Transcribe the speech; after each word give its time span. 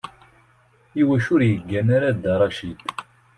Iwacu 1.01 1.29
ur 1.33 1.41
yeggan 1.49 1.87
ara 1.95 2.15
Dda 2.15 2.33
Racid? 2.39 2.79